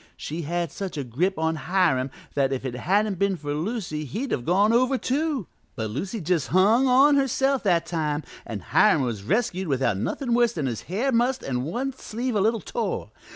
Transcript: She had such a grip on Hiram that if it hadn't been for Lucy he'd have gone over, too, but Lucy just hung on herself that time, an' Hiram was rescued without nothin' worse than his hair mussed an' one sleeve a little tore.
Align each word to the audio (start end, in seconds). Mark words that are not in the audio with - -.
She 0.17 0.41
had 0.41 0.71
such 0.71 0.97
a 0.97 1.03
grip 1.03 1.37
on 1.37 1.55
Hiram 1.55 2.09
that 2.33 2.51
if 2.51 2.65
it 2.65 2.73
hadn't 2.73 3.19
been 3.19 3.37
for 3.37 3.53
Lucy 3.53 4.03
he'd 4.05 4.31
have 4.31 4.45
gone 4.45 4.73
over, 4.73 4.97
too, 4.97 5.45
but 5.75 5.91
Lucy 5.91 6.19
just 6.19 6.47
hung 6.47 6.87
on 6.87 7.17
herself 7.17 7.61
that 7.65 7.85
time, 7.85 8.23
an' 8.43 8.61
Hiram 8.61 9.03
was 9.03 9.21
rescued 9.21 9.67
without 9.67 9.97
nothin' 9.97 10.33
worse 10.33 10.53
than 10.53 10.65
his 10.65 10.81
hair 10.89 11.11
mussed 11.11 11.43
an' 11.43 11.61
one 11.65 11.93
sleeve 11.93 12.33
a 12.35 12.41
little 12.41 12.61
tore. 12.61 13.11